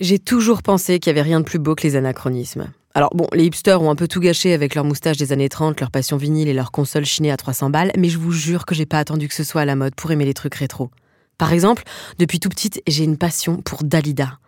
[0.00, 2.72] J'ai toujours pensé qu'il n'y avait rien de plus beau que les anachronismes.
[2.94, 5.78] Alors bon, les hipsters ont un peu tout gâché avec leur moustache des années 30,
[5.78, 8.74] leur passion vinyle et leur console chinée à 300 balles, mais je vous jure que
[8.74, 10.90] j'ai pas attendu que ce soit à la mode pour aimer les trucs rétro.
[11.36, 11.82] Par exemple,
[12.18, 14.38] depuis tout petite, j'ai une passion pour Dalida.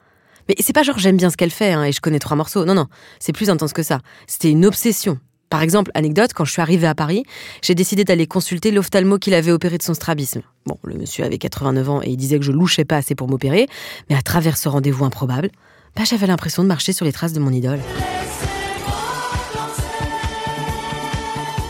[0.49, 2.65] Mais c'est pas genre j'aime bien ce qu'elle fait hein, et je connais trois morceaux.
[2.65, 2.87] Non, non,
[3.21, 4.01] c'est plus intense que ça.
[4.27, 5.19] C'était une obsession.
[5.53, 7.25] Par exemple, anecdote, quand je suis arrivée à Paris,
[7.61, 10.41] j'ai décidé d'aller consulter l'ophtalmo qui l'avait opéré de son strabisme.
[10.65, 13.29] Bon, le monsieur avait 89 ans et il disait que je louchais pas assez pour
[13.29, 13.67] m'opérer,
[14.09, 15.51] mais à travers ce rendez-vous improbable,
[15.95, 17.81] bah, j'avais l'impression de marcher sur les traces de mon idole.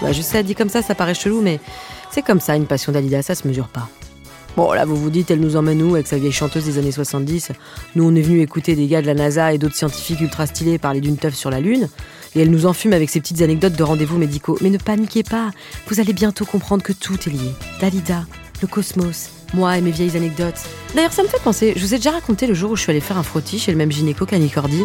[0.01, 1.59] Bah, je sais, dit comme ça, ça paraît chelou, mais
[2.12, 3.88] c'est comme ça, une passion d'Alida, ça se mesure pas.
[4.57, 6.93] Bon, là, vous vous dites, elle nous emmène où avec sa vieille chanteuse des années
[6.93, 7.51] 70
[7.96, 10.79] Nous, on est venu écouter des gars de la NASA et d'autres scientifiques ultra stylés
[10.79, 11.88] parler d'une teuf sur la Lune
[12.35, 14.59] et elle nous enfume avec ses petites anecdotes de rendez-vous médicaux.
[14.61, 15.51] Mais ne paniquez pas,
[15.89, 17.53] vous allez bientôt comprendre que tout est lié.
[17.81, 18.25] Dalida,
[18.61, 20.61] le cosmos, moi et mes vieilles anecdotes.
[20.95, 22.91] D'ailleurs, ça me fait penser, je vous ai déjà raconté le jour où je suis
[22.91, 24.85] allée faire un frottis chez le même gynéco qu'Annie Cordy.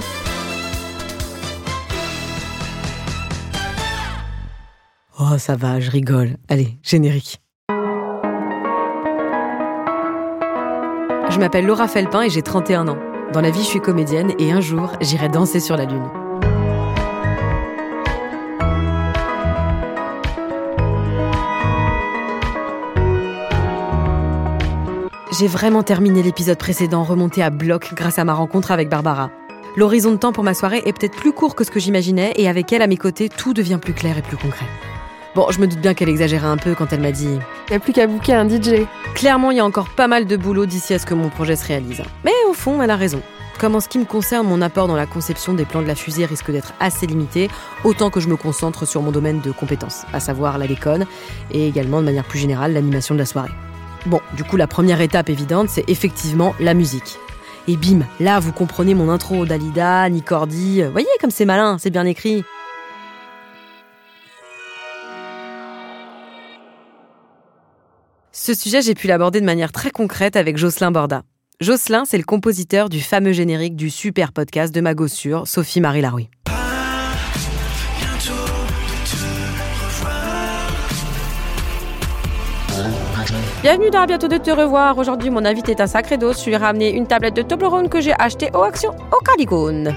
[5.20, 6.38] Oh, ça va, je rigole.
[6.48, 7.42] Allez, générique.
[11.30, 12.98] Je m'appelle Laura Felpin et j'ai 31 ans.
[13.34, 16.08] Dans la vie, je suis comédienne et un jour, j'irai danser sur la Lune.
[25.38, 29.30] J'ai vraiment terminé l'épisode précédent remonté à bloc grâce à ma rencontre avec Barbara.
[29.76, 32.50] L'horizon de temps pour ma soirée est peut-être plus court que ce que j'imaginais et
[32.50, 34.66] avec elle à mes côtés, tout devient plus clair et plus concret.
[35.36, 37.76] Bon, je me doute bien qu'elle exagérait un peu quand elle m'a dit Il n'y
[37.76, 38.88] a plus qu'à bouquer un DJ.
[39.14, 41.56] Clairement, il y a encore pas mal de boulot d'ici à ce que mon projet
[41.56, 42.02] se réalise.
[42.26, 43.22] Mais au fond, elle a raison.
[43.60, 45.96] Comme en ce qui me concerne, mon apport dans la conception des plans de la
[45.96, 47.52] fusée risque d'être assez limité,
[47.84, 51.06] autant que je me concentre sur mon domaine de compétences, à savoir la déconne
[51.52, 53.52] et également de manière plus générale l'animation de la soirée.
[54.08, 57.18] Bon, du coup, la première étape évidente, c'est effectivement la musique.
[57.68, 60.82] Et bim, là, vous comprenez mon intro Dalida, Nicordi.
[60.84, 62.46] Voyez comme c'est malin, c'est bien écrit.
[68.32, 71.24] Ce sujet, j'ai pu l'aborder de manière très concrète avec Jocelyn Borda.
[71.60, 76.00] Jocelyn, c'est le compositeur du fameux générique du super podcast de ma gossure, Sophie Marie
[76.00, 76.30] Larouille.
[83.64, 85.00] Bienvenue dans Bientôt de te revoir.
[85.00, 86.32] Aujourd'hui, mon invité est un sacré dos.
[86.32, 89.96] Je lui ai ramené une tablette de Toblerone que j'ai achetée au Action au Calicone.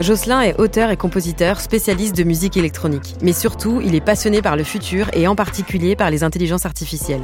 [0.00, 3.14] Jocelyn est auteur et compositeur spécialiste de musique électronique.
[3.20, 7.22] Mais surtout, il est passionné par le futur et en particulier par les intelligences artificielles.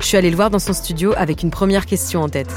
[0.00, 2.52] Je suis allée le voir dans son studio avec une première question en tête.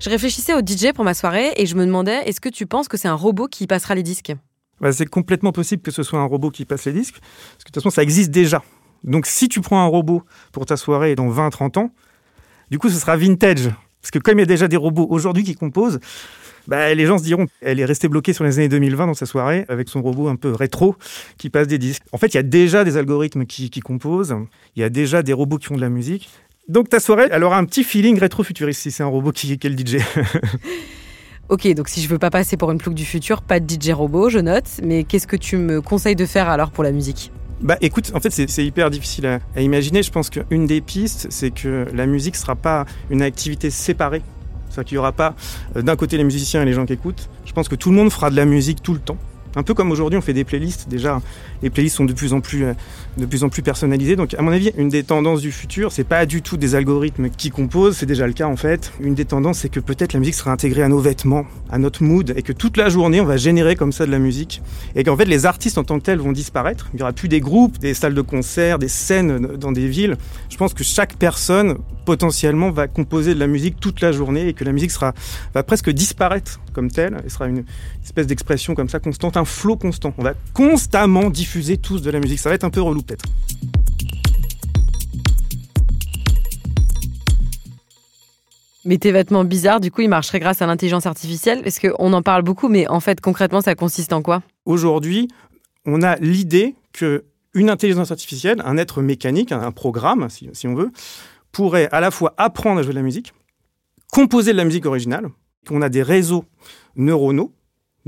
[0.00, 2.88] Je réfléchissais au DJ pour ma soirée et je me demandais est-ce que tu penses
[2.88, 4.32] que c'est un robot qui passera les disques?
[4.80, 7.70] Bah, c'est complètement possible que ce soit un robot qui passe les disques, parce que
[7.70, 8.62] de toute façon, ça existe déjà.
[9.04, 10.22] Donc si tu prends un robot
[10.52, 11.90] pour ta soirée dans 20-30 ans,
[12.70, 13.70] du coup, ce sera vintage.
[14.00, 15.98] Parce que comme il y a déjà des robots aujourd'hui qui composent,
[16.66, 19.26] bah, les gens se diront, elle est restée bloquée sur les années 2020 dans sa
[19.26, 20.96] soirée avec son robot un peu rétro
[21.38, 22.02] qui passe des disques.
[22.12, 24.36] En fait, il y a déjà des algorithmes qui, composent,
[24.76, 26.28] il y a déjà des robots qui font de la musique.
[26.68, 29.66] Donc ta soirée, elle aura un petit feeling rétro-futuriste si c'est un robot qui, qui
[29.66, 30.02] est le DJ.
[31.48, 33.92] Ok, donc si je veux pas passer pour une plouc du futur, pas de DJ
[33.92, 34.66] robot, je note.
[34.82, 37.32] Mais qu'est-ce que tu me conseilles de faire alors pour la musique?
[37.62, 40.02] Bah écoute, en fait c'est hyper difficile à, imaginer.
[40.02, 44.20] Je pense qu'une des pistes, c'est que la musique sera pas une activité séparée.
[44.68, 45.34] C'est-à-dire qu'il n'y aura pas
[45.76, 47.30] euh, d'un côté les musiciens et les gens qui écoutent.
[47.46, 49.16] Je pense que tout le monde fera de la musique tout le temps.
[49.56, 50.90] Un peu comme aujourd'hui, on fait des playlists.
[50.90, 51.22] Déjà,
[51.62, 52.72] les playlists sont de plus en plus, euh,
[53.16, 54.16] de plus en plus personnalisées.
[54.16, 57.30] Donc, à mon avis, une des tendances du futur, c'est pas du tout des algorithmes
[57.30, 57.96] qui composent.
[57.96, 58.92] C'est déjà le cas en fait.
[59.00, 62.02] Une des tendances, c'est que peut-être la musique sera intégrée à nos vêtements, à notre
[62.02, 64.62] mood, et que toute la journée, on va générer comme ça de la musique,
[64.94, 66.88] et qu'en fait, les artistes en tant que tels vont disparaître.
[66.94, 70.16] Il y aura plus des groupes, des salles de concert, des scènes dans des villes.
[70.48, 74.54] Je pense que chaque personne potentiellement va composer de la musique toute la journée et
[74.54, 75.12] que la musique sera
[75.54, 77.64] va presque disparaître comme telle et sera une
[78.02, 80.14] espèce d'expression comme ça constante, un flot constant.
[80.16, 81.47] On va constamment diffuser
[81.82, 82.38] tous de la musique.
[82.38, 83.24] Ça va être un peu relou peut-être.
[88.84, 91.62] Mais tes vêtements bizarres, du coup, ils marcheraient grâce à l'intelligence artificielle?
[91.62, 94.42] Parce qu'on en parle beaucoup, mais en fait, concrètement, ça consiste en quoi?
[94.64, 95.28] Aujourd'hui,
[95.84, 97.24] on a l'idée que
[97.54, 100.90] une intelligence artificielle, un être mécanique, un programme, si, si on veut,
[101.52, 103.32] pourrait à la fois apprendre à jouer de la musique,
[104.12, 105.28] composer de la musique originale,
[105.66, 106.44] qu'on a des réseaux
[106.96, 107.52] neuronaux,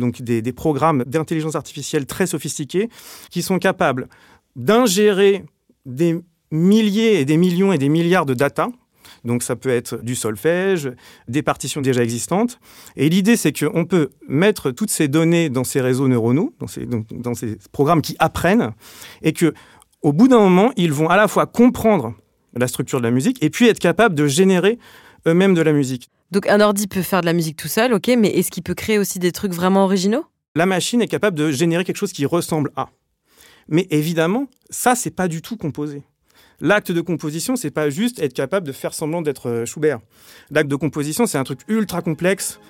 [0.00, 2.88] donc des, programmes d'intelligence artificielle très sophistiqués,
[3.30, 4.08] qui sont capables
[4.56, 5.44] d'ingérer
[5.86, 6.20] des
[6.50, 8.68] milliers et des millions et des milliards de data.
[9.24, 10.90] Donc ça peut être du solfège,
[11.28, 12.58] des partitions déjà existantes.
[12.96, 17.58] Et l'idée, c'est qu'on peut mettre toutes ces données dans ces réseaux neuronaux, dans ces,
[17.70, 18.72] programmes qui apprennent,
[19.22, 19.54] et que
[20.02, 22.14] au bout d'un moment, ils vont à la fois comprendre
[22.56, 24.78] la structure de la musique et puis être capable de générer
[25.26, 26.10] eux-mêmes de la musique.
[26.30, 28.74] Donc un ordi peut faire de la musique tout seul, ok, mais est-ce qu'il peut
[28.74, 30.24] créer aussi des trucs vraiment originaux?
[30.54, 32.88] La machine est capable de générer quelque chose qui ressemble à.
[33.68, 36.02] Mais évidemment, ça, c'est pas du tout composé.
[36.60, 40.00] L'acte de composition, c'est pas juste être capable de faire semblant d'être euh, Schubert.
[40.50, 42.60] L'acte de composition, c'est un truc ultra complexe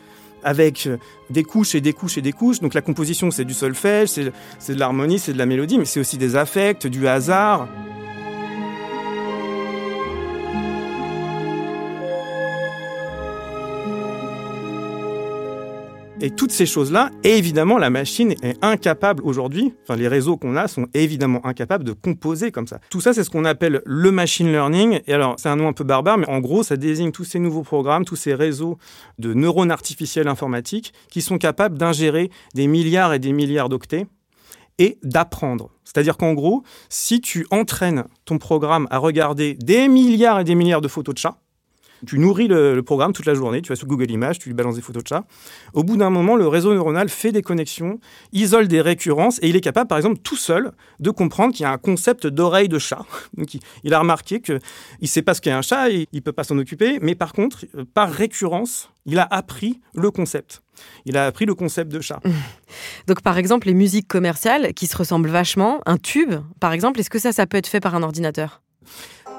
[0.45, 0.97] avec euh,
[1.29, 2.61] des couches et des couches et des couches.
[2.61, 6.01] Donc la composition, c'est du solfège, c'est de l'harmonie, c'est de la mélodie, mais c'est
[6.01, 7.69] aussi des affects, du hasard.
[16.23, 20.69] Et toutes ces choses-là, évidemment, la machine est incapable aujourd'hui, enfin les réseaux qu'on a
[20.69, 22.79] sont évidemment incapables de composer comme ça.
[22.91, 25.01] Tout ça, c'est ce qu'on appelle le machine learning.
[25.07, 27.39] Et alors, c'est un nom un peu barbare, mais en gros, ça désigne tous ces
[27.39, 28.77] nouveaux programmes, tous ces réseaux
[29.19, 34.07] de neurones artificiels informatiques qui sont capables d'ingérer des milliards et des milliards d'octets
[34.79, 35.71] et d'apprendre.
[35.85, 40.83] C'est-à-dire qu'en gros, si tu entraînes ton programme à regarder des milliards et des milliards
[40.83, 41.39] de photos de chats,
[42.07, 44.77] tu nourris le, programme toute la journée, tu vas sur Google Images, tu lui balances
[44.77, 45.25] des photos de chat.
[45.75, 48.01] Au bout d'un moment, le réseau neuronal fait des connexions,
[48.33, 51.67] isole des récurrences et il est capable, par exemple, tout seul, de comprendre qu'il y
[51.67, 53.05] a un concept d'oreille de chat.
[53.37, 53.49] Donc,
[53.85, 54.61] il, a remarqué qu'il
[55.01, 57.15] ne sait pas ce qu'est un chat et il ne peut pas s'en occuper, mais
[57.15, 60.63] par contre, euh, par récurrence, il a appris le concept.
[61.05, 62.21] Il a appris le concept de chat.
[63.07, 67.11] Donc, par exemple, les musiques commerciales qui se ressemblent vachement, un tube, par exemple, est-ce
[67.11, 68.63] que ça, ça peut être fait par un ordinateur?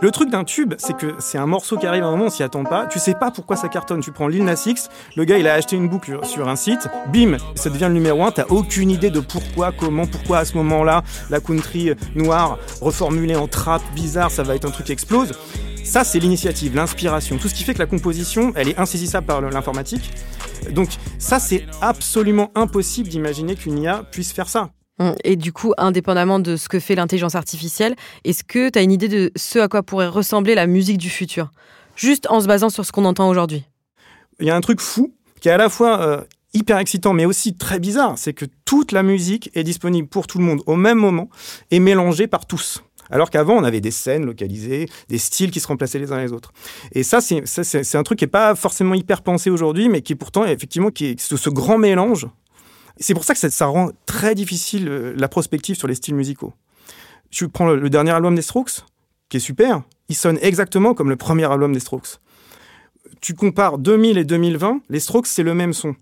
[0.01, 2.29] Le truc d'un tube, c'est que c'est un morceau qui arrive à un moment, on
[2.29, 2.87] s'y attend pas.
[2.87, 4.01] Tu sais pas pourquoi ça cartonne.
[4.01, 6.87] Tu prends Lil Nas X, le gars il a acheté une boucle sur un site,
[7.13, 8.31] bim, ça devient le numéro un.
[8.31, 13.47] T'as aucune idée de pourquoi, comment, pourquoi à ce moment-là la country noire reformulée en
[13.47, 15.33] trap bizarre, ça va être un truc qui explose.
[15.83, 17.37] Ça, c'est l'initiative, l'inspiration.
[17.37, 20.11] Tout ce qui fait que la composition, elle est insaisissable par l'informatique.
[20.71, 24.69] Donc ça, c'est absolument impossible d'imaginer qu'une IA puisse faire ça.
[25.01, 28.83] Hum, et du coup, indépendamment de ce que fait l'intelligence artificielle, est-ce que tu as
[28.83, 31.51] une idée de ce à quoi pourrait ressembler la musique du futur?
[31.95, 33.63] Juste en se basant sur ce qu'on entend aujourd'hui.
[34.39, 36.21] Il y a un truc fou qui est à la fois euh,
[36.53, 40.37] hyper excitant mais aussi très bizarre, c'est que toute la musique est disponible pour tout
[40.37, 41.29] le monde au même moment
[41.71, 42.83] et mélangée par tous.
[43.09, 46.31] Alors qu'avant, on avait des scènes localisées, des styles qui se remplaçaient les uns les
[46.31, 46.53] autres.
[46.93, 50.15] Et ça, c'est un truc qui n'est pas forcément hyper pensé aujourd'hui, mais qui est
[50.15, 52.27] pourtant, effectivement, qui est ce grand mélange
[53.01, 56.53] c'est pour ça que ça, rend très difficile euh, la prospective sur les styles musicaux.
[57.29, 58.83] Je prends le, dernier album des Strokes,
[59.29, 59.83] qui est super.
[60.09, 62.19] Il sonne exactement comme le premier album des Strokes.
[63.21, 65.95] Tu compares 2000 et 2020, les Strokes, c'est le même son.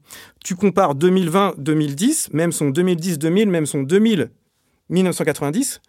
[0.44, 5.80] Tu compares 2020-2010, même son 2010-2000, même son 2000-1990,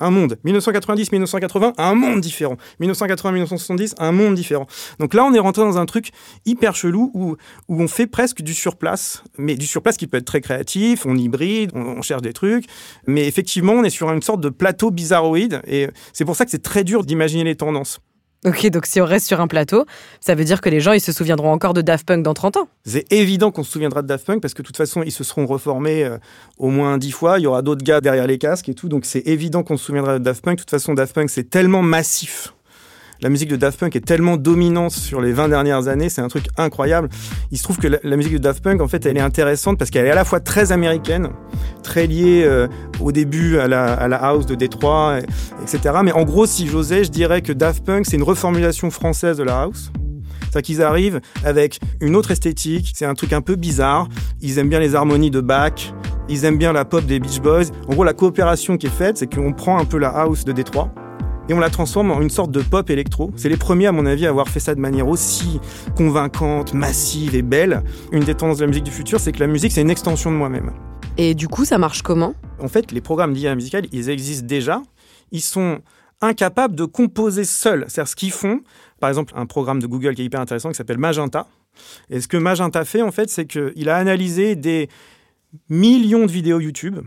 [0.00, 0.38] un monde.
[0.44, 2.56] 1990-1980, un monde différent.
[2.80, 4.66] 1980-1970, un monde différent.
[4.98, 6.10] Donc là, on est rentré dans un truc
[6.46, 7.36] hyper chelou où,
[7.68, 11.16] où on fait presque du surplace, mais du surplace qui peut être très créatif, on
[11.16, 12.64] hybride, on, on cherche des trucs,
[13.06, 16.50] mais effectivement, on est sur une sorte de plateau bizarroïde, et c'est pour ça que
[16.50, 18.00] c'est très dur d'imaginer les tendances.
[18.46, 19.84] Ok, donc si on reste sur un plateau,
[20.20, 22.56] ça veut dire que les gens, ils se souviendront encore de Daft Punk dans 30
[22.56, 22.68] ans.
[22.86, 25.24] C'est évident qu'on se souviendra de Daft Punk parce que de toute façon, ils se
[25.24, 26.16] seront reformés euh,
[26.56, 27.38] au moins dix fois.
[27.38, 28.88] Il y aura d'autres gars derrière les casques et tout.
[28.88, 30.56] Donc c'est évident qu'on se souviendra de Daft Punk.
[30.56, 32.54] De toute façon, Daft Punk, c'est tellement massif
[33.22, 36.28] la musique de Daft Punk est tellement dominante sur les 20 dernières années, c'est un
[36.28, 37.08] truc incroyable.
[37.50, 39.90] Il se trouve que la, musique de Daft Punk, en fait, elle est intéressante parce
[39.90, 41.28] qu'elle est à la fois très américaine,
[41.82, 42.66] très liée euh,
[43.00, 45.18] au début à la, à la, house de Détroit,
[45.62, 45.96] etc.
[46.02, 49.42] Mais en gros, si j'osais, je dirais que Daft Punk, c'est une reformulation française de
[49.42, 49.90] la house.
[50.52, 54.08] C'est qu'ils arrivent avec une autre esthétique, c'est un truc un peu bizarre.
[54.40, 55.92] Ils aiment bien les harmonies de Bach,
[56.28, 57.66] ils aiment bien la pop des Beach Boys.
[57.86, 60.52] En gros, la coopération qui est faite, c'est qu'on prend un peu la house de
[60.52, 60.92] Détroit,
[61.50, 63.32] et on la transforme en une sorte de pop électro.
[63.34, 65.58] C'est les premiers, à mon avis, à avoir fait ça de manière aussi
[65.96, 67.82] convaincante, massive et belle.
[68.12, 70.30] Une des tendances de la musique du futur, c'est que la musique, c'est une extension
[70.30, 70.70] de moi-même.
[71.18, 72.34] Et du coup, ça marche comment?
[72.60, 74.80] En fait, les programmes d'IA musicale, ils existent déjà.
[75.32, 75.80] Ils sont
[76.20, 77.84] incapables de composer seuls.
[77.88, 78.60] C'est-à-dire ce qu'ils font,
[79.00, 81.48] par exemple, un programme de Google qui est hyper intéressant qui s'appelle Magenta.
[82.10, 84.88] Et ce que Magenta fait, en fait, c'est qu'il a analysé des
[85.68, 87.00] millions de vidéos YouTube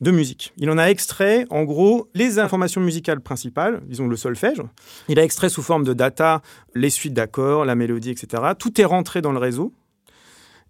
[0.00, 0.52] de musique.
[0.58, 4.62] Il en a extrait, en gros, les informations musicales principales, disons le solfège.
[5.08, 6.42] Il a extrait sous forme de data
[6.74, 8.42] les suites d'accords, la mélodie, etc.
[8.58, 9.72] Tout est rentré dans le réseau.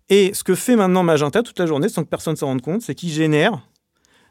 [0.08, 2.82] Et ce que fait maintenant Magenta toute la journée, sans que personne s'en rende compte,
[2.82, 3.66] c'est qu'il génère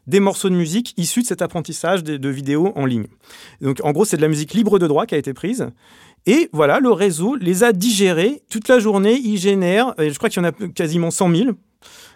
[0.06, 3.06] des morceaux de musique issus de cet apprentissage de, vidéos en ligne.
[3.60, 5.68] Donc en gros, c'est de la musique libre de droit qui a été prise.
[6.26, 8.42] Et voilà, le réseau les a digérés.
[8.48, 11.50] Toute la journée, il génère, je crois qu'il y en a quasiment 100 000,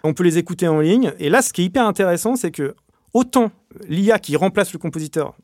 [0.03, 1.13] on peut les écouter en ligne.
[1.19, 2.75] Et là, ce qui est hyper intéressant, c'est que
[3.13, 3.51] autant
[3.87, 5.35] l'IA qui remplace le compositeur,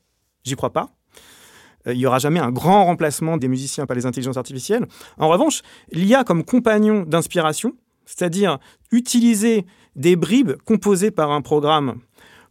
[0.43, 0.89] j'y crois pas.
[1.87, 4.87] Euh, il n'y aura jamais un grand remplacement des musiciens par les intelligences artificielles.
[5.17, 7.73] En revanche, l'IA comme compagnon d'inspiration,
[8.05, 8.59] c'est-à-dire
[8.91, 11.99] utiliser des bribes composées par un programme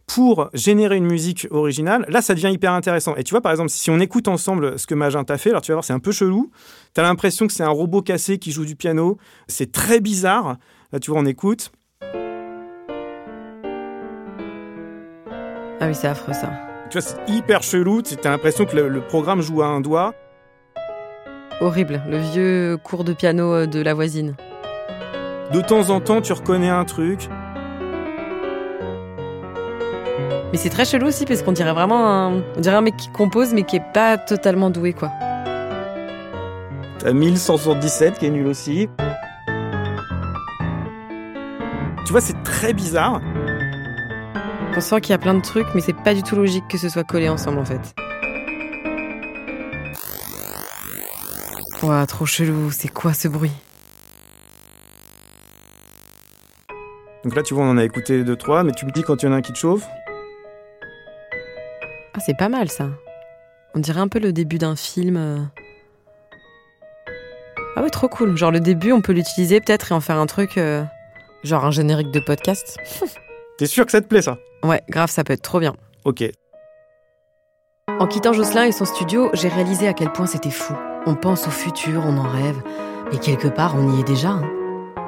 [0.05, 3.15] pour générer une musique originale, là, ça devient hyper intéressant.
[3.17, 5.71] Et tu vois, par exemple, si on écoute ensemble ce que Magenta fait, alors tu
[5.71, 6.49] vas voir, c'est un peu chelou.
[6.95, 9.17] Tu as l'impression que c'est un robot cassé qui joue du piano.
[9.47, 10.57] C'est très bizarre.
[10.93, 11.71] Là, tu vois, on écoute.
[15.79, 16.49] Ah oui, c'est affreux ça.
[16.89, 18.01] Tu vois, c'est hyper chelou.
[18.01, 20.13] Tu as l'impression que le, le programme joue à un doigt.
[21.59, 24.35] Horrible, le vieux cours de piano euh, de la voisine.
[25.51, 27.27] De temps en temps, tu reconnais un truc.
[30.51, 33.09] Mais c'est très chelou aussi parce qu'on dirait vraiment un, on dirait un mec qui
[33.09, 35.11] compose mais qui est pas totalement doué quoi.
[36.99, 38.87] T'as 1177 qui est nul aussi.
[42.07, 43.21] Tu vois, c'est très bizarre.
[44.77, 46.77] On sent qu'il y a plein de trucs mais c'est pas du tout logique que
[46.77, 47.81] ce soit collé ensemble en fait.
[51.83, 53.51] Ouah, trop chelou, c'est quoi ce bruit?
[57.25, 59.21] Donc là, tu vois, on en a écouté deux, trois, mais tu me dis quand
[59.21, 59.85] il y en a un qui te chauffe.
[62.13, 62.87] Ah, c'est pas mal ça.
[63.75, 65.17] On dirait un peu le début d'un film.
[65.17, 65.39] euh.
[67.75, 68.37] Ah ouais, trop cool.
[68.37, 70.85] Genre le début, on peut l'utiliser peut-être et en faire un truc, euh,
[71.43, 72.77] genre un générique de podcast.
[73.57, 74.37] T'es sûr que ça te plaît, ça?
[74.63, 75.73] Ouais, grave, ça peut être trop bien.
[76.05, 76.23] Ok.
[77.99, 80.73] En quittant Jocelyn et son studio, j'ai réalisé à quel point c'était fou.
[81.05, 82.61] On pense au futur, on en rêve,
[83.11, 84.29] mais quelque part, on y est déjà.
[84.29, 84.49] hein.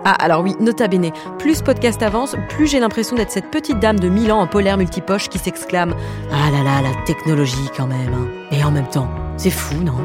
[0.06, 3.80] Ah, alors oui, nota bene, plus ce podcast avance, plus j'ai l'impression d'être cette petite
[3.80, 5.94] dame de 1000 ans en polaire multipoche qui s'exclame
[6.32, 8.14] Ah là là, la technologie quand même.
[8.14, 8.28] hein.
[8.52, 9.98] Et en même temps, c'est fou, non?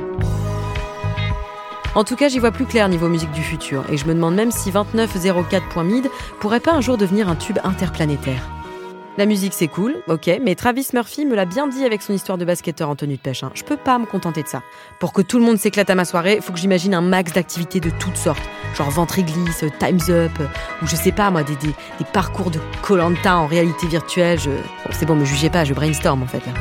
[1.95, 4.35] En tout cas, j'y vois plus clair niveau musique du futur, et je me demande
[4.35, 6.11] même si 2904.mid
[6.41, 8.43] pourrait pas un jour devenir un tube interplanétaire.
[9.17, 12.37] La musique c'est cool, ok, mais Travis Murphy me l'a bien dit avec son histoire
[12.37, 13.45] de basketteur en tenue de pêche.
[13.45, 13.53] hein.
[13.55, 14.65] Je peux pas me contenter de ça.
[14.99, 17.79] Pour que tout le monde s'éclate à ma soirée, faut que j'imagine un max d'activités
[17.79, 18.43] de toutes sortes.
[18.77, 20.33] Genre ventriglisse, Time's Up,
[20.83, 21.75] ou je sais pas moi, des, des,
[22.13, 24.41] parcours de Colanta en réalité virtuelle.
[24.41, 24.51] Je...
[24.91, 26.53] C'est bon, me jugez pas, je brainstorm en fait là.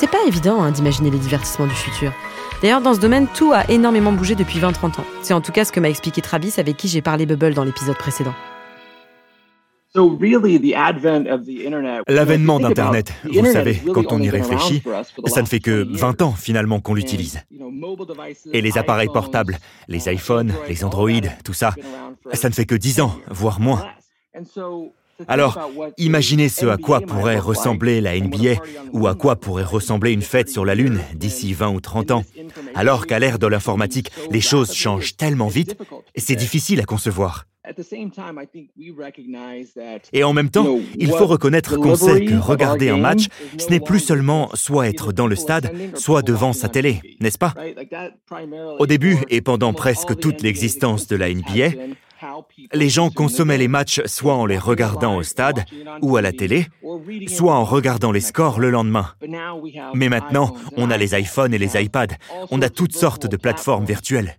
[0.00, 2.10] C'est pas évident hein, d'imaginer les divertissements du futur.
[2.62, 5.04] D'ailleurs, dans ce domaine, tout a énormément bougé depuis 20-30 ans.
[5.20, 7.64] C'est en tout cas ce que m'a expliqué Travis avec qui j'ai parlé Bubble dans
[7.64, 8.32] l'épisode précédent.
[12.08, 14.82] L'avènement d'Internet, vous savez, quand on y réfléchit,
[15.26, 17.42] ça ne fait que 20 ans finalement qu'on l'utilise.
[18.54, 21.10] Et les appareils portables, les iPhones, les Android,
[21.44, 21.74] tout ça,
[22.32, 23.84] ça ne fait que 10 ans, voire moins.
[25.28, 25.58] Alors,
[25.98, 28.62] imaginez ce à quoi pourrait ressembler la NBA
[28.92, 32.24] ou à quoi pourrait ressembler une fête sur la Lune d'ici 20 ou 30 ans.
[32.74, 35.76] Alors qu'à l'ère de l'informatique, les choses changent tellement vite,
[36.16, 37.46] c'est difficile à concevoir.
[40.12, 43.26] Et en même temps, il faut reconnaître qu'on sait que regarder un match,
[43.58, 47.54] ce n'est plus seulement soit être dans le stade, soit devant sa télé, n'est-ce pas?
[48.78, 51.76] Au début et pendant presque toute l'existence de la NBA,
[52.72, 55.64] les gens consommaient les matchs soit en les regardant au stade
[56.02, 56.66] ou à la télé,
[57.28, 59.12] soit en regardant les scores le lendemain.
[59.94, 62.16] Mais maintenant, on a les iPhones et les iPads,
[62.50, 64.36] on a toutes sortes de plateformes virtuelles.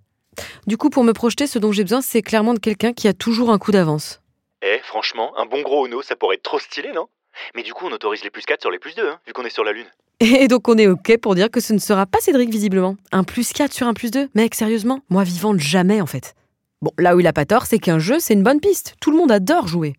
[0.68, 3.14] Du coup, pour me projeter, ce dont j'ai besoin, c'est clairement de quelqu'un qui a
[3.14, 4.22] toujours un coup d'avance.
[4.62, 7.08] Eh, franchement, un bon gros Uno, ça pourrait être trop stylé, non?
[7.56, 9.44] Mais du coup, on autorise les plus 4 sur les plus 2, hein, vu qu'on
[9.44, 9.88] est sur la Lune.
[10.22, 12.96] Et donc on est ok pour dire que ce ne sera pas Cédric visiblement.
[13.12, 15.02] Un plus 4 sur un plus 2 Mec, sérieusement?
[15.10, 16.36] Moi vivante, jamais en fait.
[16.82, 18.96] Bon, là où il a pas tort, c'est qu'un jeu, c'est une bonne piste.
[19.00, 19.94] Tout le monde adore jouer.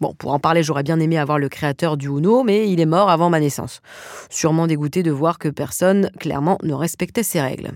[0.00, 2.86] Bon, pour en parler, j'aurais bien aimé avoir le créateur du Uno, mais il est
[2.86, 3.80] mort avant ma naissance.
[4.30, 7.72] Sûrement dégoûté de voir que personne, clairement, ne respectait ses règles.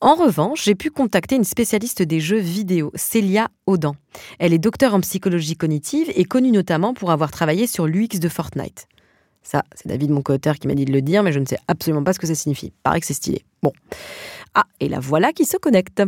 [0.00, 3.96] En revanche, j'ai pu contacter une spécialiste des jeux vidéo, Célia Audan.
[4.38, 8.28] Elle est docteur en psychologie cognitive et connue notamment pour avoir travaillé sur l'UX de
[8.28, 8.86] Fortnite.
[9.42, 11.58] Ça, c'est David, mon co-auteur, qui m'a dit de le dire, mais je ne sais
[11.68, 12.72] absolument pas ce que ça signifie.
[12.82, 13.42] Paraît que c'est stylé.
[13.62, 13.72] Bon.
[14.54, 16.02] Ah, et la voilà qui se connecte.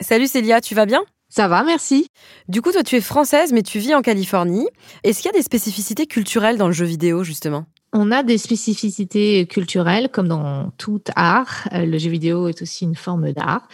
[0.00, 1.02] Salut Célia, tu vas bien?
[1.28, 2.08] Ça va, merci.
[2.46, 4.68] Du coup, toi, tu es française, mais tu vis en Californie.
[5.02, 7.66] Est-ce qu'il y a des spécificités culturelles dans le jeu vidéo, justement?
[7.92, 11.68] On a des spécificités culturelles, comme dans tout art.
[11.72, 13.66] Euh, Le jeu vidéo est aussi une forme d'art.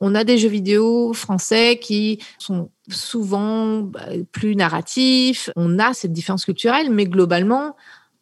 [0.00, 5.50] On a des jeux vidéo français qui sont souvent bah, plus narratifs.
[5.56, 7.76] On a cette différence culturelle, mais globalement,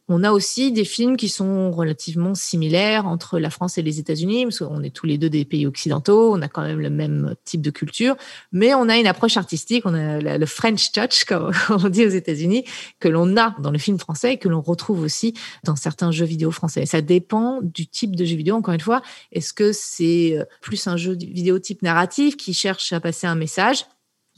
[0.08, 4.44] on a aussi des films qui sont relativement similaires entre la France et les États-Unis,
[4.44, 7.34] parce qu'on est tous les deux des pays occidentaux, on a quand même le même
[7.44, 8.16] type de culture,
[8.52, 12.10] mais on a une approche artistique, on a le French touch, comme on dit aux
[12.10, 12.64] États-Unis,
[13.00, 15.34] que l'on a dans le film français et que l'on retrouve aussi
[15.64, 16.84] dans certains jeux vidéo français.
[16.86, 19.02] Ça dépend du type de jeu vidéo, encore une fois.
[19.32, 23.34] Est-ce que c'est euh, plus un jeu vidéo type narratif qui cherche à passer un
[23.34, 23.86] message?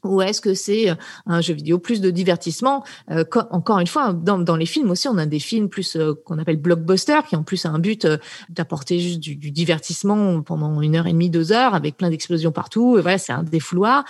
[0.04, 0.88] Ou est-ce que c'est
[1.26, 2.84] un jeu vidéo plus de divertissement
[3.32, 7.26] Encore une fois, dans, les films aussi, on a des films plus qu'on appelle blockbusters,
[7.26, 8.06] qui ont plus un but
[8.48, 12.98] d'apporter juste du, divertissement pendant une heure et demie, deux heures, avec plein d'explosions partout.
[12.98, 14.04] Et voilà, c'est un défouloir.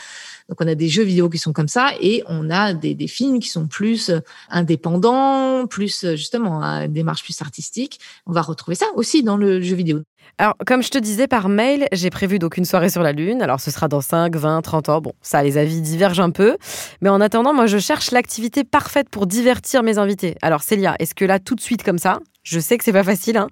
[0.48, 3.08] Donc on a des jeux vidéo qui sont comme ça et on a des, des
[3.08, 8.00] films qui sont plus euh, indépendants, plus euh, justement à démarche plus artistique.
[8.26, 10.02] On va retrouver ça aussi dans le jeu vidéo.
[10.38, 13.42] Alors, comme je te disais par mail, j'ai prévu donc une soirée sur la Lune.
[13.42, 15.00] Alors, ce sera dans 5, 20, 30 ans.
[15.00, 16.56] Bon, ça, les avis divergent un peu.
[17.00, 20.36] Mais en attendant, moi, je cherche l'activité parfaite pour divertir mes invités.
[20.42, 23.04] Alors, Célia, est-ce que là, tout de suite, comme ça, je sais que c'est pas
[23.04, 23.48] facile, hein,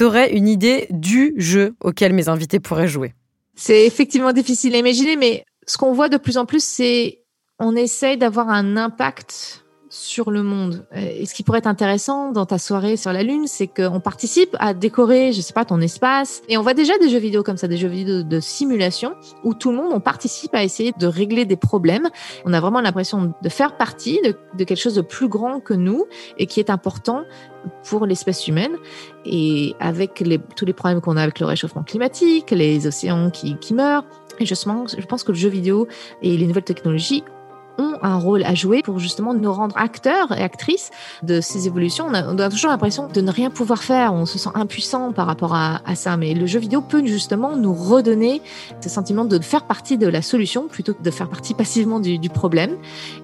[0.00, 3.14] aurais une idée du jeu auquel mes invités pourraient jouer?
[3.54, 7.20] C'est effectivement difficile à imaginer, mais ce qu'on voit de plus en plus, c'est
[7.58, 9.63] on essaye d'avoir un impact
[9.94, 10.84] sur le monde.
[10.92, 14.56] Et ce qui pourrait être intéressant dans ta soirée sur la Lune, c'est qu'on participe
[14.58, 16.42] à décorer, je sais pas, ton espace.
[16.48, 19.54] Et on voit déjà des jeux vidéo comme ça, des jeux vidéo de simulation, où
[19.54, 22.08] tout le monde, on participe à essayer de régler des problèmes.
[22.44, 26.06] On a vraiment l'impression de faire partie de, quelque chose de plus grand que nous
[26.38, 27.22] et qui est important
[27.88, 28.72] pour l'espèce humaine.
[29.24, 30.24] Et avec
[30.56, 34.04] tous les problèmes qu'on a avec le réchauffement climatique, les océans qui, qui meurent,
[34.40, 35.86] et justement, je pense que le jeu vidéo
[36.20, 37.22] et les nouvelles technologies
[37.78, 40.90] ont un rôle à jouer pour justement nous rendre acteurs et actrices
[41.22, 42.06] de ces évolutions.
[42.08, 45.54] On a, toujours l'impression de ne rien pouvoir faire, on se sent impuissant par rapport
[45.54, 48.42] à, ça, mais le jeu vidéo peut justement nous redonner
[48.80, 52.28] ce sentiment de faire partie de la solution plutôt que de faire partie passivement du,
[52.28, 52.76] problème.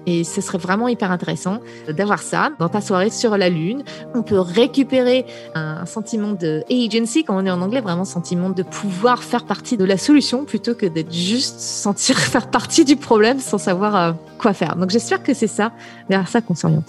[0.05, 1.59] Et ce serait vraiment hyper intéressant
[1.89, 3.83] d'avoir ça dans ta soirée sur la Lune.
[4.13, 5.25] On peut récupérer
[5.55, 9.77] un sentiment de agency, comme on est en anglais, vraiment sentiment de pouvoir faire partie
[9.77, 14.11] de la solution plutôt que d'être juste sentir faire partie du problème sans savoir euh,
[14.37, 14.60] quoi faire.
[14.75, 15.71] Donc j'espère que c'est ça,
[16.09, 16.87] vers ça qu'on s'oriente.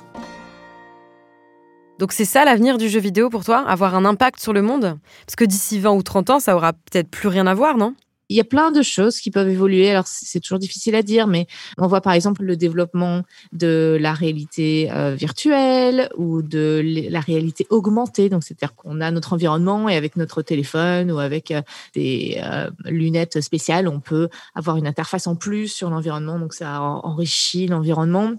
[1.98, 3.58] Donc c'est ça l'avenir du jeu vidéo pour toi?
[3.58, 4.98] Avoir un impact sur le monde?
[5.26, 7.94] Parce que d'ici 20 ou 30 ans, ça aura peut-être plus rien à voir, non?
[8.32, 9.90] Il y a plein de choses qui peuvent évoluer.
[9.90, 11.46] Alors, c'est toujours difficile à dire, mais
[11.78, 13.22] on voit par exemple le développement
[13.52, 18.30] de la réalité euh, virtuelle ou de la réalité augmentée.
[18.30, 21.60] Donc, c'est-à-dire qu'on a notre environnement et avec notre téléphone ou avec euh,
[21.94, 26.38] des euh, lunettes spéciales, on peut avoir une interface en plus sur l'environnement.
[26.38, 28.32] Donc, ça enrichit l'environnement.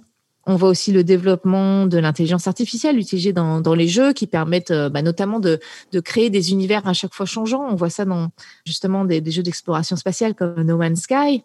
[0.45, 4.89] On voit aussi le développement de l'intelligence artificielle utilisée dans, les jeux qui permettent euh,
[4.89, 5.59] bah, notamment de,
[5.91, 7.65] de, créer des univers à chaque fois changeants.
[7.69, 8.29] On voit ça dans
[8.65, 11.43] justement des, des jeux d'exploration spatiale comme No Man's Sky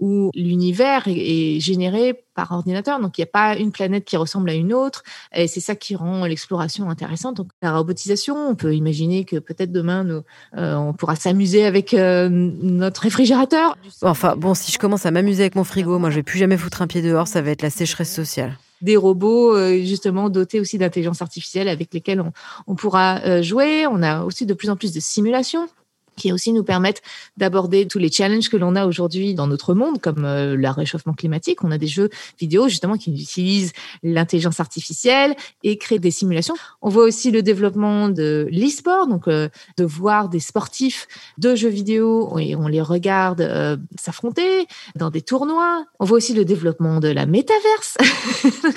[0.00, 3.00] où l'univers est, généré par ordinateur.
[3.00, 5.02] Donc, il n'y a pas une planète qui ressemble à une autre.
[5.34, 7.36] Et c'est ça qui rend l'exploration intéressante.
[7.36, 10.22] Donc, la robotisation, on peut imaginer que peut-être demain, nous,
[10.56, 13.76] euh, on pourra s'amuser avec euh, notre réfrigérateur.
[14.02, 16.56] Enfin, bon, si je commence à m'amuser avec mon frigo, moi, je vais plus jamais
[16.56, 17.28] foutre un pied dehors.
[17.28, 21.94] Ça va être la sécheresse sociale des robots euh, justement dotés aussi d'intelligence artificielle avec
[21.94, 22.32] lesquels on,
[22.66, 23.86] on pourra jouer.
[23.86, 25.68] On a aussi de plus en plus de simulations
[26.16, 27.02] qui aussi nous permettent
[27.36, 31.12] d'aborder tous les challenges que l'on a aujourd'hui dans notre monde, comme euh, le réchauffement
[31.12, 31.64] climatique.
[31.64, 33.72] On a des jeux vidéo justement qui utilisent
[34.02, 36.54] l'intelligence artificielle et créent des simulations.
[36.82, 41.06] On voit aussi le développement de l'e-sport, donc euh, de voir des sportifs
[41.38, 45.84] de jeux vidéo et on les regarde euh, s'affronter dans des tournois.
[46.00, 47.96] On voit aussi le développement de la métaverse.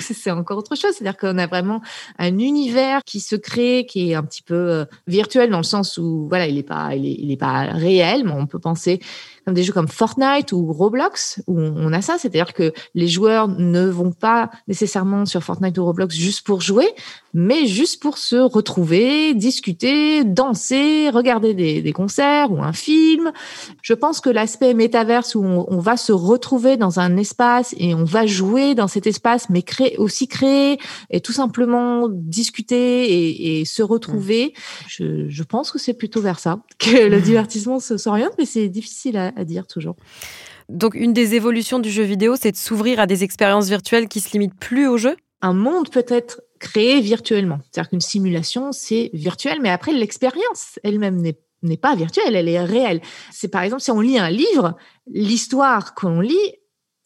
[0.00, 1.80] c'est encore autre chose, c'est-à-dire qu'on a vraiment
[2.18, 6.26] un univers qui se crée, qui est un petit peu virtuel dans le sens où
[6.28, 9.00] voilà, il est pas, il est, il n'est pas réel, mais on peut penser
[9.48, 13.48] comme des jeux comme Fortnite ou Roblox, où on a ça, c'est-à-dire que les joueurs
[13.48, 16.86] ne vont pas nécessairement sur Fortnite ou Roblox juste pour jouer,
[17.32, 23.32] mais juste pour se retrouver, discuter, danser, regarder des, concerts ou un film.
[23.80, 28.04] Je pense que l'aspect métaverse où on, va se retrouver dans un espace et on
[28.04, 33.82] va jouer dans cet espace, mais créer, aussi créer et tout simplement discuter et, se
[33.82, 34.52] retrouver,
[34.88, 39.16] je, je pense que c'est plutôt vers ça que le divertissement s'oriente, mais c'est difficile
[39.16, 39.96] à, à dire toujours.
[40.68, 44.20] Donc une des évolutions du jeu vidéo, c'est de s'ouvrir à des expériences virtuelles qui
[44.20, 45.16] se limitent plus au jeu?
[45.40, 47.60] Un monde peut être créé virtuellement.
[47.70, 51.22] C'est-à-dire qu'une simulation, c'est virtuel, mais après, l'expérience elle-même
[51.62, 53.00] n'est pas virtuelle, elle est réelle.
[53.32, 56.36] C'est par exemple, si on lit un livre, l'histoire qu'on lit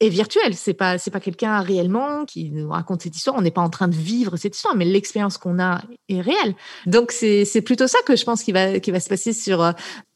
[0.00, 0.54] est virtuelle.
[0.54, 3.36] C'est pas c'est pas quelqu'un réellement qui nous raconte cette histoire.
[3.36, 6.54] On n'est pas en train de vivre cette histoire, mais l'expérience qu'on a est réelle.
[6.86, 9.62] Donc c'est c'est plutôt ça que je pense qui va qui va se passer sur
[9.62, 9.72] euh,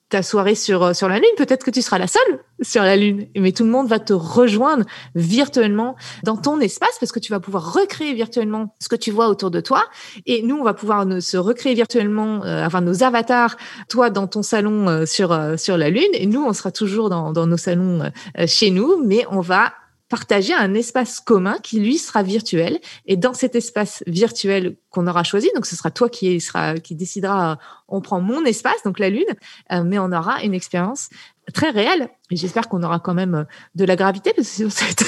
[0.08, 2.96] ta soirée sur, euh, sur la Lune, peut-être que tu seras la seule sur la
[2.96, 7.32] Lune, mais tout le monde va te rejoindre virtuellement dans ton espace parce que tu
[7.32, 9.84] vas pouvoir recréer virtuellement ce que tu vois autour de toi.
[10.24, 13.56] Et nous, on va pouvoir se recréer virtuellement, euh, avoir nos avatars,
[13.88, 17.32] toi dans ton salon euh, sur, sur la Lune, et nous, on sera toujours dans,
[17.32, 18.10] dans nos salons
[18.46, 19.72] chez nous, mais on va
[20.08, 25.24] partager un espace commun qui lui sera virtuel et dans cet espace virtuel qu'on aura
[25.24, 29.10] choisi donc ce sera toi qui sera qui décidera on prend mon espace donc la
[29.10, 29.24] lune
[29.72, 31.08] euh, mais on aura une expérience
[31.52, 34.84] très réelle et j'espère qu'on aura quand même de la gravité parce que sinon ça
[34.84, 35.06] va être,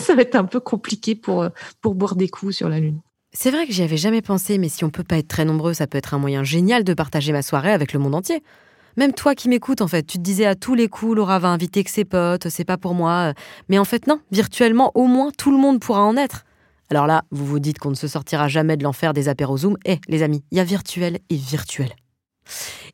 [0.00, 1.46] ça va être un peu compliqué pour
[1.80, 3.00] pour boire des coups sur la lune.
[3.32, 5.74] C'est vrai que j'y avais jamais pensé mais si on peut pas être très nombreux
[5.74, 8.42] ça peut être un moyen génial de partager ma soirée avec le monde entier.
[8.96, 11.48] Même toi qui m'écoutes, en fait, tu te disais à tous les coups, Laura va
[11.48, 13.32] inviter que ses potes, c'est pas pour moi.
[13.68, 16.44] Mais en fait, non, virtuellement, au moins, tout le monde pourra en être.
[16.90, 19.76] Alors là, vous vous dites qu'on ne se sortira jamais de l'enfer des apéros Zoom.
[19.84, 21.90] Eh, les amis, il y a virtuel et virtuel.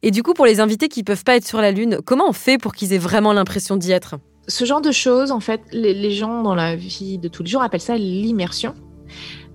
[0.02, 2.35] Et du coup, pour les invités qui peuvent pas être sur la Lune, comment on
[2.35, 4.16] fait pour qu'ils aient vraiment l'impression d'y être?
[4.48, 7.62] Ce genre de choses, en fait, les gens dans la vie de tous les jours
[7.62, 8.74] appellent ça l'immersion.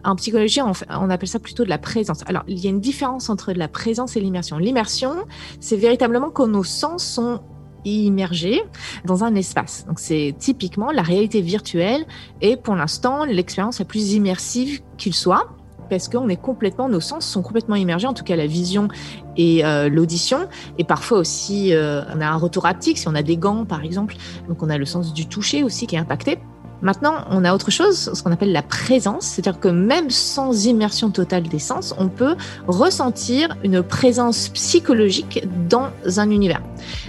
[0.04, 2.24] En psychologie, on, appelle ça plutôt de la présence.
[2.26, 4.58] Alors, il y a une différence entre la présence et l'immersion.
[4.58, 5.14] L'immersion,
[5.60, 7.42] c'est véritablement quand nos sens sont
[7.86, 8.62] immergés
[9.06, 9.86] dans un espace.
[9.88, 12.06] Donc, c'est typiquement la réalité virtuelle
[12.42, 15.48] et pour l'instant, l'expérience la plus immersive qu'il soit
[15.92, 18.88] parce qu'on est complètement, nos sens sont complètement immergés, en tout cas la vision
[19.36, 20.48] et euh, l'audition.
[20.78, 23.84] Et parfois aussi, euh, on a un retour haptique, si on a des gants par
[23.84, 24.16] exemple.
[24.48, 26.40] Donc on a le sens du toucher aussi qui est impacté.
[26.82, 31.12] Maintenant, on a autre chose, ce qu'on appelle la présence, c'est-à-dire que même sans immersion
[31.12, 32.36] totale des sens, on peut
[32.68, 36.62] ressentir une présence psychologique dans un univers.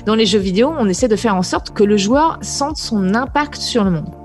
[0.05, 3.15] Dans les jeux vidéo, on essaie de faire en sorte que le joueur sente son
[3.15, 4.22] impact sur le monde.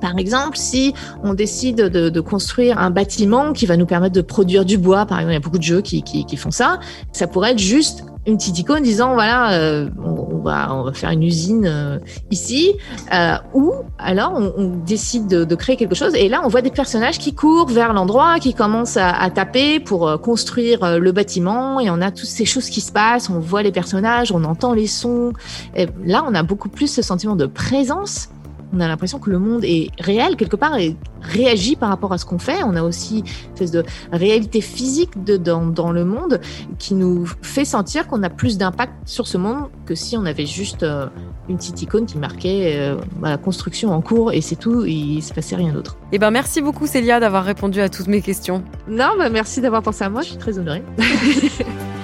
[0.00, 4.64] Par exemple, si on décide de, construire un bâtiment qui va nous permettre de produire
[4.64, 6.80] du bois, par exemple, il y a beaucoup de jeux qui, qui font ça,
[7.12, 11.10] ça pourrait être juste une petite icône disant voilà euh, on, va on va faire
[11.10, 11.98] une usine euh,
[12.30, 12.74] ici.
[13.12, 17.18] Euh, ou alors on, décide de, créer quelque chose et là on voit des personnages
[17.18, 21.80] qui courent vers l'endroit qui commencent à, à, taper pour construire le bâtiment.
[21.80, 24.74] Et on a toutes ces choses qui se passent on voit les personnages on entend
[24.74, 25.32] les sons.
[25.74, 28.28] Et là on a beaucoup plus ce sentiment de présence
[28.72, 32.18] on a l'impression que le monde est réel quelque part et réagit par rapport à
[32.18, 32.62] ce qu'on fait.
[32.64, 36.40] On a aussi une espèce de réalité physique de, dans, le monde
[36.78, 40.46] qui nous fait sentir qu'on a plus d'impact sur ce monde que si on avait
[40.46, 41.06] juste euh,
[41.48, 45.20] une petite icône qui marquait euh, la construction en cours et c'est tout, il ne
[45.20, 45.96] se passait rien d'autre.
[46.12, 48.62] Eh ben merci beaucoup Célia d'avoir répondu à toutes mes questions.
[48.88, 50.82] Non, bah merci d'avoir pensé à moi, je suis très honorée.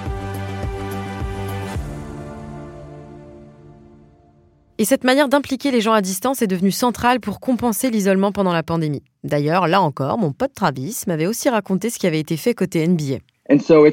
[4.79, 8.53] Et cette manière d'impliquer les gens à distance est devenue centrale pour compenser l'isolement pendant
[8.53, 9.01] la pandémie.
[9.23, 12.87] D'ailleurs, là encore, mon pote Travis m'avait aussi raconté ce qui avait été fait côté
[12.87, 13.17] NBA.
[13.49, 13.87] Ça a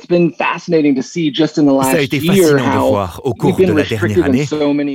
[2.00, 4.46] été fascinant de voir au cours de la dernière année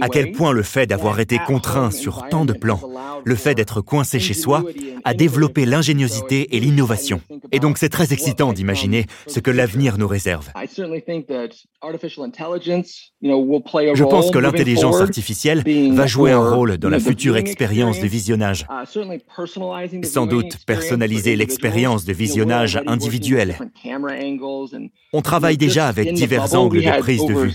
[0.02, 2.82] à quel point le fait d'avoir été contraint sur tant de plans,
[3.24, 4.64] le fait d'être coincé chez soi,
[5.06, 7.22] a développé l'ingéniosité et l'innovation.
[7.52, 10.50] Et donc c'est très excitant d'imaginer ce que l'avenir nous réserve.
[13.22, 18.66] Je pense que l'intelligence artificielle va jouer un rôle dans la future expérience de visionnage.
[20.04, 23.58] Sans doute personnaliser l'expérience de visionnage individuel.
[25.14, 27.54] On travaille déjà avec divers angles de prise de vue.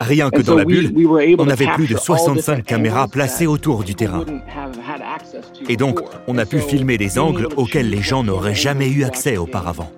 [0.00, 0.92] Rien que dans la bulle,
[1.38, 4.24] on avait plus de 65 caméras placées autour du terrain.
[5.68, 9.36] Et donc, on a pu filmer des angles auxquels les gens n'auraient jamais eu accès
[9.36, 9.90] auparavant.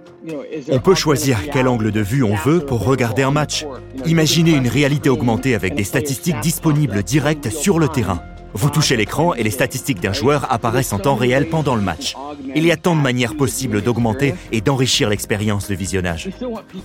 [0.71, 3.65] On peut choisir quel angle de vue on veut pour regarder un match.
[4.07, 8.23] Imaginez une réalité augmentée avec des statistiques disponibles directes sur le terrain.
[8.53, 12.17] Vous touchez l'écran et les statistiques d'un joueur apparaissent en temps réel pendant le match.
[12.55, 16.31] Il y a tant de manières possibles d'augmenter et d'enrichir l'expérience de visionnage.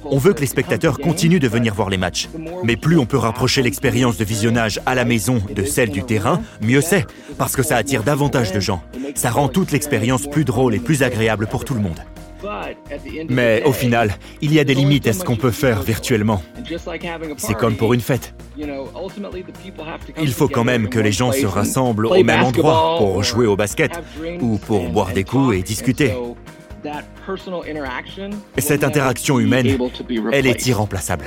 [0.04, 2.30] On veut que les spectateurs continuent de venir voir les matchs.
[2.64, 6.42] Mais plus on peut rapprocher l'expérience de visionnage à la maison de celle du terrain,
[6.62, 7.06] mieux c'est,
[7.38, 8.84] parce que ça attire davantage de gens.
[9.16, 12.00] Ça rend toute l'expérience plus drôle et plus agréable pour tout le monde.
[13.30, 16.42] Mais au final, il y a des limites à ce qu'on peut faire virtuellement.
[17.38, 18.34] C'est comme pour une fête.
[18.58, 23.56] Il faut quand même que les gens se rassemblent au même endroit pour jouer au
[23.56, 23.92] basket
[24.42, 26.14] ou pour boire des coups et discuter.
[28.58, 29.78] Cette interaction humaine,
[30.32, 31.26] elle est irremplaçable.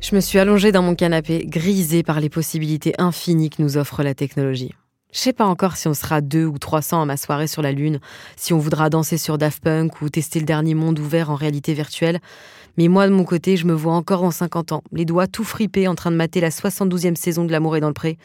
[0.00, 4.02] Je me suis allongée dans mon canapé, grisée par les possibilités infinies que nous offre
[4.02, 4.72] la technologie.
[5.12, 7.70] Je sais pas encore si on sera deux ou 300 à ma soirée sur la
[7.70, 8.00] Lune,
[8.34, 11.74] si on voudra danser sur Daft Punk ou tester le dernier monde ouvert en réalité
[11.74, 12.18] virtuelle.
[12.78, 15.44] Mais moi, de mon côté, je me vois encore en 50 ans, les doigts tout
[15.44, 18.16] fripés en train de mater la 72e saison de L'amour est dans le pré,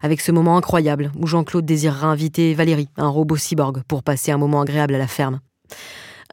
[0.00, 4.38] avec ce moment incroyable où Jean-Claude désirera inviter Valérie, un robot cyborg, pour passer un
[4.38, 5.38] moment agréable à la ferme.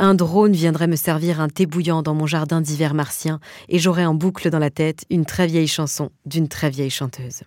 [0.01, 4.05] Un drone viendrait me servir un thé bouillant dans mon jardin d'hiver martien et j'aurais
[4.05, 7.41] en boucle dans la tête une très vieille chanson d'une très vieille chanteuse.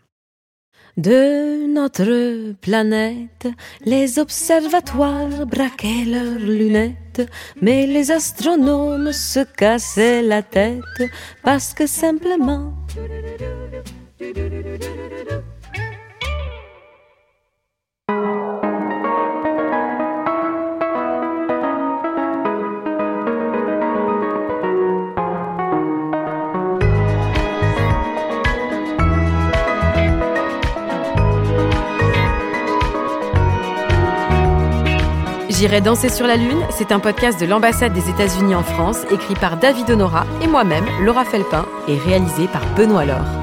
[0.99, 3.49] de notre planète.
[3.87, 7.27] Les observatoires braquaient leurs lunettes,
[7.63, 11.03] mais les astronomes se cassaient la tête
[11.43, 12.75] parce que simplement...
[35.63, 39.37] J'irai danser sur la Lune, c'est un podcast de l'ambassade des États-Unis en France, écrit
[39.37, 43.42] par David Honora et moi-même, Laura Felpin, et réalisé par Benoît Laure.